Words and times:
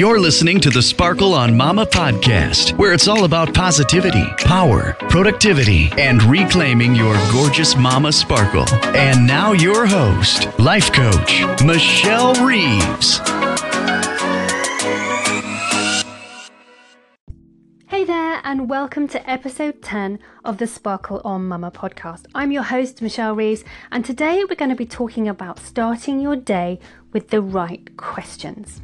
You're 0.00 0.18
listening 0.18 0.60
to 0.60 0.70
the 0.70 0.80
Sparkle 0.80 1.34
on 1.34 1.54
Mama 1.54 1.84
podcast, 1.84 2.74
where 2.78 2.94
it's 2.94 3.06
all 3.06 3.24
about 3.24 3.52
positivity, 3.52 4.24
power, 4.38 4.94
productivity, 5.10 5.90
and 5.98 6.22
reclaiming 6.22 6.94
your 6.94 7.12
gorgeous 7.30 7.76
mama 7.76 8.10
sparkle. 8.10 8.64
And 8.96 9.26
now, 9.26 9.52
your 9.52 9.84
host, 9.84 10.48
life 10.58 10.90
coach, 10.90 11.44
Michelle 11.62 12.32
Reeves. 12.42 13.18
Hey 17.86 18.04
there, 18.04 18.40
and 18.42 18.70
welcome 18.70 19.06
to 19.08 19.30
episode 19.30 19.82
10 19.82 20.18
of 20.46 20.56
the 20.56 20.66
Sparkle 20.66 21.20
on 21.26 21.46
Mama 21.46 21.70
podcast. 21.70 22.24
I'm 22.34 22.52
your 22.52 22.62
host, 22.62 23.02
Michelle 23.02 23.34
Reeves, 23.34 23.64
and 23.92 24.02
today 24.02 24.44
we're 24.48 24.56
going 24.56 24.70
to 24.70 24.74
be 24.74 24.86
talking 24.86 25.28
about 25.28 25.58
starting 25.58 26.20
your 26.20 26.36
day 26.36 26.78
with 27.12 27.28
the 27.28 27.42
right 27.42 27.94
questions. 27.98 28.80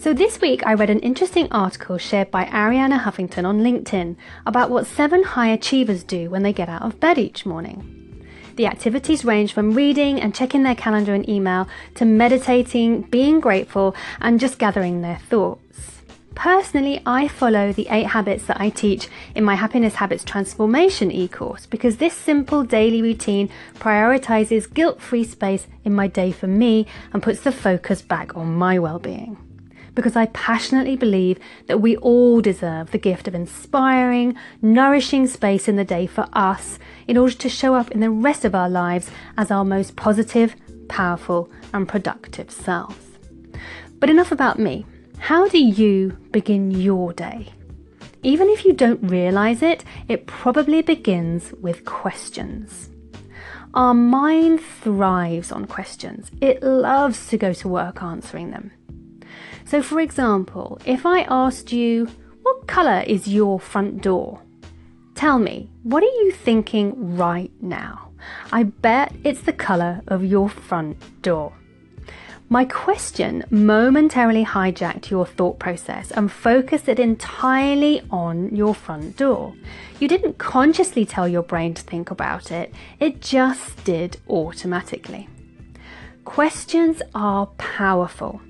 So, 0.00 0.14
this 0.14 0.40
week 0.40 0.66
I 0.66 0.72
read 0.72 0.88
an 0.88 1.00
interesting 1.00 1.46
article 1.50 1.98
shared 1.98 2.30
by 2.30 2.46
Arianna 2.46 3.00
Huffington 3.02 3.44
on 3.44 3.60
LinkedIn 3.60 4.16
about 4.46 4.70
what 4.70 4.86
seven 4.86 5.22
high 5.22 5.48
achievers 5.48 6.02
do 6.02 6.30
when 6.30 6.42
they 6.42 6.54
get 6.54 6.70
out 6.70 6.80
of 6.80 6.98
bed 6.98 7.18
each 7.18 7.44
morning. 7.44 8.24
The 8.56 8.66
activities 8.66 9.26
range 9.26 9.52
from 9.52 9.74
reading 9.74 10.18
and 10.18 10.34
checking 10.34 10.62
their 10.62 10.74
calendar 10.74 11.12
and 11.12 11.28
email 11.28 11.68
to 11.96 12.06
meditating, 12.06 13.02
being 13.10 13.40
grateful, 13.40 13.94
and 14.22 14.40
just 14.40 14.58
gathering 14.58 15.02
their 15.02 15.18
thoughts. 15.18 16.00
Personally, 16.34 17.02
I 17.04 17.28
follow 17.28 17.70
the 17.70 17.88
eight 17.90 18.06
habits 18.06 18.46
that 18.46 18.58
I 18.58 18.70
teach 18.70 19.06
in 19.34 19.44
my 19.44 19.56
Happiness 19.56 19.96
Habits 19.96 20.24
Transformation 20.24 21.10
e 21.10 21.28
course 21.28 21.66
because 21.66 21.98
this 21.98 22.14
simple 22.14 22.64
daily 22.64 23.02
routine 23.02 23.50
prioritizes 23.74 24.72
guilt 24.72 25.02
free 25.02 25.24
space 25.24 25.66
in 25.84 25.94
my 25.94 26.06
day 26.06 26.32
for 26.32 26.46
me 26.46 26.86
and 27.12 27.22
puts 27.22 27.40
the 27.40 27.52
focus 27.52 28.00
back 28.00 28.34
on 28.34 28.54
my 28.54 28.78
well 28.78 28.98
being 28.98 29.36
because 29.94 30.16
I 30.16 30.26
passionately 30.26 30.96
believe 30.96 31.38
that 31.66 31.80
we 31.80 31.96
all 31.96 32.40
deserve 32.40 32.90
the 32.90 32.98
gift 32.98 33.28
of 33.28 33.34
inspiring, 33.34 34.36
nourishing 34.62 35.26
space 35.26 35.68
in 35.68 35.76
the 35.76 35.84
day 35.84 36.06
for 36.06 36.28
us 36.32 36.78
in 37.06 37.16
order 37.16 37.34
to 37.34 37.48
show 37.48 37.74
up 37.74 37.90
in 37.90 38.00
the 38.00 38.10
rest 38.10 38.44
of 38.44 38.54
our 38.54 38.68
lives 38.68 39.10
as 39.36 39.50
our 39.50 39.64
most 39.64 39.96
positive, 39.96 40.54
powerful, 40.88 41.50
and 41.72 41.88
productive 41.88 42.50
selves. 42.50 43.18
But 43.98 44.10
enough 44.10 44.32
about 44.32 44.58
me. 44.58 44.86
How 45.18 45.48
do 45.48 45.58
you 45.58 46.16
begin 46.30 46.70
your 46.70 47.12
day? 47.12 47.52
Even 48.22 48.48
if 48.48 48.64
you 48.64 48.72
don't 48.72 49.02
realize 49.02 49.62
it, 49.62 49.84
it 50.08 50.26
probably 50.26 50.82
begins 50.82 51.52
with 51.60 51.84
questions. 51.84 52.90
Our 53.72 53.94
mind 53.94 54.60
thrives 54.60 55.52
on 55.52 55.66
questions. 55.66 56.30
It 56.40 56.62
loves 56.62 57.28
to 57.28 57.38
go 57.38 57.52
to 57.52 57.68
work 57.68 58.02
answering 58.02 58.50
them. 58.50 58.72
So, 59.64 59.82
for 59.82 60.00
example, 60.00 60.78
if 60.84 61.04
I 61.06 61.22
asked 61.22 61.72
you, 61.72 62.08
What 62.42 62.66
colour 62.66 63.04
is 63.06 63.28
your 63.28 63.60
front 63.60 64.02
door? 64.02 64.40
Tell 65.14 65.38
me, 65.38 65.68
what 65.82 66.02
are 66.02 66.06
you 66.06 66.32
thinking 66.32 67.16
right 67.16 67.52
now? 67.60 68.10
I 68.50 68.62
bet 68.64 69.14
it's 69.24 69.42
the 69.42 69.52
colour 69.52 70.02
of 70.06 70.24
your 70.24 70.48
front 70.48 71.22
door. 71.22 71.52
My 72.48 72.64
question 72.64 73.44
momentarily 73.50 74.44
hijacked 74.44 75.10
your 75.10 75.24
thought 75.24 75.60
process 75.60 76.10
and 76.10 76.32
focused 76.32 76.88
it 76.88 76.98
entirely 76.98 78.02
on 78.10 78.54
your 78.56 78.74
front 78.74 79.16
door. 79.16 79.54
You 80.00 80.08
didn't 80.08 80.38
consciously 80.38 81.04
tell 81.04 81.28
your 81.28 81.42
brain 81.42 81.74
to 81.74 81.82
think 81.82 82.10
about 82.10 82.50
it, 82.50 82.74
it 82.98 83.20
just 83.20 83.84
did 83.84 84.16
automatically. 84.28 85.28
Questions 86.24 87.02
are 87.14 87.46
powerful. 87.58 88.40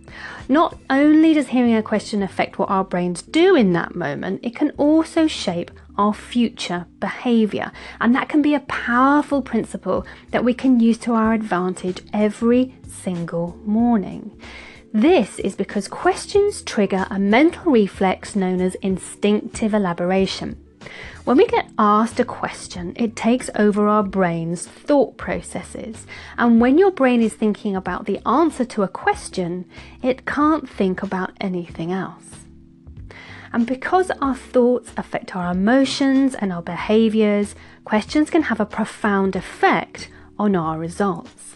Not 0.49 0.77
only 0.91 1.35
does 1.35 1.49
hearing 1.49 1.75
a 1.75 1.83
question 1.83 2.23
affect 2.23 2.59
what 2.59 2.71
our 2.71 2.85
brains 2.85 3.23
do 3.23 3.55
in 3.55 3.73
that 3.75 3.95
moment, 3.95 4.41
it 4.43 4.57
can 4.57 4.71
also 4.73 5.27
shape 5.27 5.71
our 5.97 6.13
future 6.13 6.87
behavior. 6.99 7.71
And 8.01 8.15
that 8.15 8.29
can 8.29 8.43
be 8.43 8.55
a 8.55 8.61
powerful 8.61 9.43
principle 9.43 10.07
that 10.31 10.45
we 10.45 10.55
can 10.55 10.81
use 10.81 10.99
to 10.99 11.15
our 11.15 11.33
advantage 11.33 12.03
every 12.13 12.75
single 12.87 13.57
morning. 13.65 14.39
This 14.93 15.39
is 15.39 15.55
because 15.55 15.87
questions 15.87 16.63
trigger 16.63 17.07
a 17.11 17.19
mental 17.19 17.71
reflex 17.71 18.35
known 18.35 18.61
as 18.61 18.75
instinctive 18.77 19.73
elaboration. 19.73 20.57
When 21.25 21.37
we 21.37 21.47
get 21.47 21.71
asked 21.79 22.19
a 22.19 22.25
question, 22.25 22.95
it 22.97 23.15
takes 23.15 23.51
over 23.55 23.87
our 23.87 24.03
brain's 24.03 24.67
thought 24.67 25.17
processes. 25.17 26.07
And 26.39 26.61
when 26.61 26.79
your 26.79 26.91
brain 26.91 27.23
is 27.23 27.35
thinking 27.35 27.77
about 27.77 28.07
the 28.07 28.27
answer 28.27 28.65
to 28.65 28.83
a 28.83 28.89
question, 28.89 29.67
it 30.03 30.27
can't 30.27 30.69
think 30.69 31.03
about 31.03 31.33
anything 31.41 31.93
else. 31.93 32.25
And 33.53 33.67
because 33.67 34.11
our 34.23 34.35
thoughts 34.35 34.93
affect 34.97 35.35
our 35.35 35.51
emotions 35.51 36.35
and 36.35 36.53
our 36.53 36.63
behaviors, 36.63 37.55
questions 37.85 38.31
can 38.31 38.43
have 38.43 38.61
a 38.61 38.67
profound 38.67 39.37
effect 39.37 40.09
on 40.39 40.55
our 40.57 40.79
results. 40.79 41.50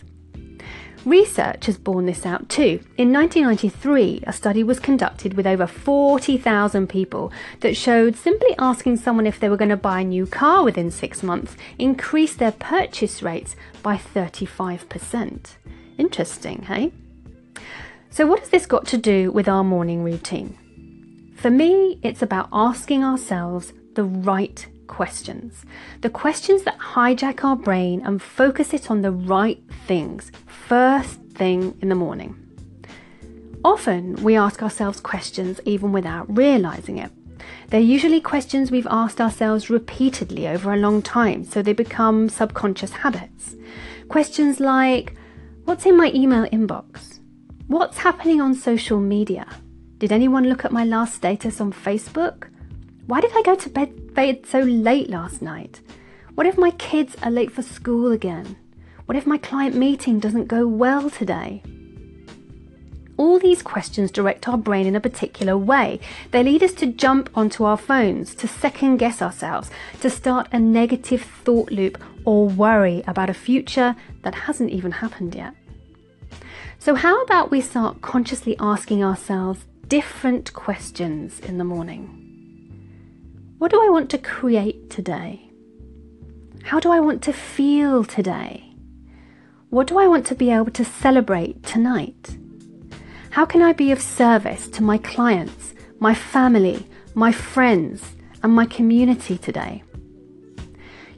Research 1.05 1.67
has 1.67 1.77
borne 1.77 2.07
this 2.07 2.25
out 2.25 2.49
too. 2.49 2.81
In 2.97 3.13
1993, 3.13 4.25
a 4.27 4.33
study 4.33 4.65
was 4.65 4.81
conducted 4.81 5.35
with 5.35 5.47
over 5.47 5.67
40,000 5.67 6.89
people 6.89 7.31
that 7.61 7.77
showed 7.77 8.17
simply 8.17 8.55
asking 8.59 8.97
someone 8.97 9.27
if 9.27 9.39
they 9.39 9.51
were 9.51 9.59
going 9.59 9.69
to 9.69 9.77
buy 9.77 10.01
a 10.01 10.05
new 10.05 10.27
car 10.27 10.65
within 10.65 10.91
six 10.91 11.23
months 11.23 11.57
increased 11.79 12.39
their 12.39 12.53
purchase 12.53 13.23
rates 13.23 13.55
by 13.83 13.97
35%. 13.97 15.51
Interesting, 15.99 16.63
hey? 16.63 16.91
So, 18.09 18.27
what 18.27 18.41
has 18.41 18.49
this 18.49 18.67
got 18.67 18.87
to 18.87 18.97
do 18.97 19.31
with 19.31 19.49
our 19.49 19.65
morning 19.65 20.05
routine? 20.05 20.57
For 21.37 21.51
me, 21.51 21.99
it's 22.03 22.23
about 22.23 22.49
asking 22.53 23.05
ourselves 23.05 23.73
the 23.95 24.05
right 24.05 24.67
questions. 24.87 25.65
The 26.01 26.11
questions 26.11 26.63
that 26.65 26.79
hijack 26.79 27.45
our 27.45 27.57
brain 27.57 28.03
and 28.05 28.23
focus 28.23 28.75
it 28.75 28.91
on 28.91 29.03
the 29.03 29.13
right 29.13 29.63
things 29.87 30.31
first 30.47 31.21
thing 31.35 31.77
in 31.81 31.89
the 31.89 31.95
morning. 31.95 32.37
Often 33.65 34.23
we 34.23 34.37
ask 34.37 34.63
ourselves 34.63 35.01
questions 35.01 35.61
even 35.65 35.93
without 35.93 36.27
realizing 36.35 36.99
it. 36.99 37.11
They're 37.69 37.81
usually 37.81 38.21
questions 38.21 38.71
we've 38.71 38.87
asked 38.91 39.21
ourselves 39.21 39.71
repeatedly 39.71 40.47
over 40.47 40.73
a 40.73 40.77
long 40.77 41.03
time, 41.03 41.45
so 41.45 41.63
they 41.63 41.73
become 41.73 42.29
subconscious 42.29 42.93
habits. 42.93 43.57
Questions 44.09 44.61
like 44.61 45.17
What's 45.65 45.87
in 45.87 45.97
my 45.97 46.13
email 46.15 46.45
inbox? 46.51 47.21
What's 47.69 47.97
happening 47.97 48.39
on 48.39 48.55
social 48.55 49.01
media? 49.01 49.47
Did 49.97 50.13
anyone 50.13 50.47
look 50.47 50.67
at 50.67 50.73
my 50.73 50.85
last 50.85 51.15
status 51.15 51.59
on 51.59 51.73
Facebook? 51.73 52.51
Why 53.07 53.21
did 53.21 53.33
I 53.37 53.43
go 53.43 53.55
to 53.55 53.69
bed, 53.69 54.15
bed 54.15 54.47
so 54.47 54.61
late 54.61 55.11
last 55.11 55.43
night? 55.43 55.83
What 56.35 56.47
if 56.47 56.57
my 56.57 56.71
kids 56.71 57.15
are 57.23 57.31
late 57.31 57.53
for 57.53 57.61
school 57.61 58.13
again? 58.13 58.57
What 59.05 59.17
if 59.17 59.27
my 59.27 59.37
client 59.37 59.77
meeting 59.77 60.19
doesn't 60.19 60.49
go 60.49 60.67
well 60.67 61.11
today? 61.11 61.63
All 63.19 63.39
these 63.39 63.63
questions 63.63 64.11
direct 64.11 64.49
our 64.49 64.57
brain 64.57 64.87
in 64.87 64.97
a 64.97 65.01
particular 65.01 65.57
way. 65.57 66.01
They 66.31 66.43
lead 66.43 66.63
us 66.63 66.73
to 66.75 66.87
jump 66.87 67.29
onto 67.35 67.65
our 67.65 67.77
phones, 67.77 68.35
to 68.37 68.49
second 68.49 68.97
guess 68.97 69.21
ourselves, 69.21 69.71
to 70.01 70.09
start 70.09 70.49
a 70.51 70.59
negative 70.59 71.23
thought 71.23 71.71
loop 71.71 72.03
or 72.25 72.49
worry 72.49 73.05
about 73.07 73.29
a 73.29 73.35
future 73.35 73.95
that 74.23 74.35
hasn't 74.35 74.71
even 74.71 74.91
happened 74.91 75.35
yet. 75.35 75.55
So, 76.79 76.95
how 76.95 77.23
about 77.23 77.51
we 77.51 77.61
start 77.61 78.01
consciously 78.01 78.57
asking 78.59 79.05
ourselves 79.05 79.67
different 79.89 80.55
questions 80.55 81.39
in 81.41 81.59
the 81.59 81.65
morning? 81.65 82.24
What 83.65 83.71
do 83.71 83.83
I 83.83 83.89
want 83.89 84.11
to 84.11 84.19
create 84.19 84.91
today? 84.91 85.49
How 86.65 86.81
do 86.81 86.91
I 86.91 87.01
want 87.01 87.23
to 87.23 87.33
feel 87.33 88.05
today? 88.05 88.75
What 89.71 89.87
do 89.87 89.97
I 89.97 90.07
want 90.07 90.27
to 90.27 90.35
be 90.35 90.51
able 90.51 90.71
to 90.73 90.85
celebrate 90.85 91.63
tonight? 91.63 92.37
How 93.31 93.47
can 93.47 93.63
I 93.63 93.73
be 93.73 93.91
of 93.91 94.03
service 94.03 94.69
to 94.69 94.83
my 94.83 94.99
clients, 94.99 95.73
my 95.99 96.13
family, 96.13 96.87
my 97.15 97.33
friends, 97.33 98.13
and 98.43 98.53
my 98.53 98.67
community 98.67 99.39
today? 99.39 99.83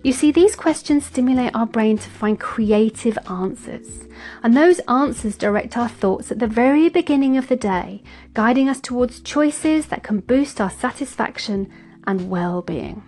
You 0.05 0.13
see, 0.13 0.31
these 0.31 0.55
questions 0.55 1.05
stimulate 1.05 1.53
our 1.53 1.67
brain 1.67 1.99
to 1.99 2.09
find 2.09 2.39
creative 2.39 3.19
answers, 3.29 4.07
and 4.45 4.57
those 4.57 4.79
answers 4.87 5.37
direct 5.37 5.77
our 5.77 5.89
thoughts 5.89 6.31
at 6.31 6.39
the 6.39 6.47
very 6.47 6.89
beginning 6.91 7.37
of 7.37 7.49
the 7.49 7.57
day, 7.57 8.05
guiding 8.35 8.69
us 8.69 8.81
towards 8.81 9.19
choices 9.19 9.87
that 9.87 10.05
can 10.05 10.21
boost 10.21 10.61
our 10.61 10.71
satisfaction 10.71 11.73
and 12.07 12.31
well 12.31 12.63
being. 12.63 13.03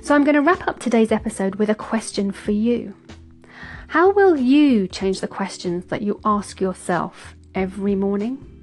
So, 0.00 0.14
I'm 0.14 0.24
going 0.24 0.34
to 0.34 0.42
wrap 0.42 0.66
up 0.68 0.78
today's 0.78 1.10
episode 1.10 1.56
with 1.56 1.68
a 1.68 1.74
question 1.74 2.30
for 2.30 2.52
you. 2.52 2.94
How 3.88 4.10
will 4.10 4.36
you 4.36 4.88
change 4.88 5.20
the 5.20 5.28
questions 5.28 5.86
that 5.86 6.02
you 6.02 6.20
ask 6.24 6.60
yourself 6.60 7.36
every 7.54 7.94
morning? 7.94 8.56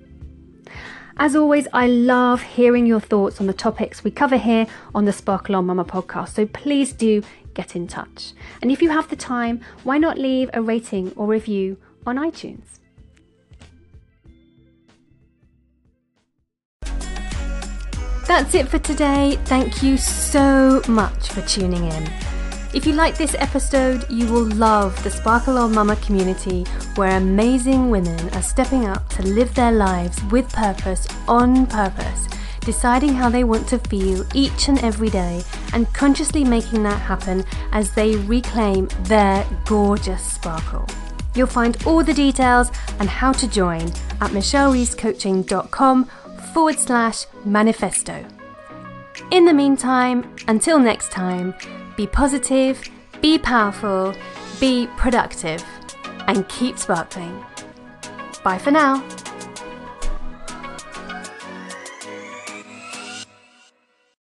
As 1.17 1.35
always, 1.35 1.67
I 1.73 1.87
love 1.87 2.41
hearing 2.41 2.85
your 2.85 2.99
thoughts 2.99 3.39
on 3.39 3.47
the 3.47 3.53
topics 3.53 4.03
we 4.03 4.11
cover 4.11 4.37
here 4.37 4.67
on 4.95 5.05
the 5.05 5.13
Sparkle 5.13 5.55
on 5.55 5.65
Mama 5.65 5.85
podcast, 5.85 6.29
so 6.29 6.45
please 6.47 6.91
do 6.91 7.21
get 7.53 7.75
in 7.75 7.87
touch. 7.87 8.33
And 8.61 8.71
if 8.71 8.81
you 8.81 8.89
have 8.89 9.09
the 9.09 9.15
time, 9.15 9.61
why 9.83 9.97
not 9.97 10.17
leave 10.17 10.49
a 10.53 10.61
rating 10.61 11.13
or 11.15 11.27
review 11.27 11.77
on 12.05 12.17
iTunes? 12.17 12.79
That's 18.27 18.55
it 18.55 18.69
for 18.69 18.79
today. 18.79 19.37
Thank 19.45 19.83
you 19.83 19.97
so 19.97 20.81
much 20.87 21.29
for 21.29 21.41
tuning 21.41 21.83
in. 21.83 22.09
If 22.73 22.87
you 22.87 22.93
like 22.93 23.17
this 23.17 23.35
episode, 23.37 24.09
you 24.09 24.31
will 24.31 24.45
love 24.45 25.01
the 25.03 25.11
Sparkle 25.11 25.57
on 25.57 25.75
Mama 25.75 25.95
community 25.97 26.63
where 26.95 27.17
amazing 27.17 27.91
women 27.91 28.29
are 28.33 28.41
stepping 28.41 28.85
up 28.87 29.07
to 29.09 29.23
live 29.23 29.53
their 29.53 29.71
lives 29.71 30.23
with 30.31 30.51
purpose 30.51 31.07
on 31.27 31.67
purpose, 31.67 32.27
deciding 32.61 33.13
how 33.13 33.29
they 33.29 33.43
want 33.43 33.67
to 33.67 33.77
feel 33.77 34.25
each 34.33 34.69
and 34.69 34.79
every 34.83 35.09
day 35.09 35.43
and 35.73 35.93
consciously 35.93 36.43
making 36.43 36.81
that 36.83 36.99
happen 36.99 37.43
as 37.73 37.91
they 37.91 38.15
reclaim 38.15 38.87
their 39.01 39.45
gorgeous 39.65 40.23
sparkle. 40.23 40.87
You'll 41.35 41.47
find 41.47 41.77
all 41.85 42.03
the 42.03 42.13
details 42.13 42.71
and 42.99 43.09
how 43.09 43.33
to 43.33 43.47
join 43.47 43.81
at 44.21 44.31
michellereevescoaching.com 44.31 46.09
forward 46.53 46.79
slash 46.79 47.25
manifesto. 47.45 48.25
In 49.31 49.45
the 49.45 49.53
meantime, 49.53 50.33
until 50.47 50.79
next 50.79 51.11
time, 51.11 51.53
be 51.95 52.07
positive, 52.07 52.81
be 53.21 53.37
powerful, 53.37 54.13
be 54.59 54.87
productive, 54.97 55.63
and 56.27 56.47
keep 56.49 56.77
sparkling. 56.77 57.43
Bye 58.43 58.57
for 58.57 58.71
now. 58.71 59.03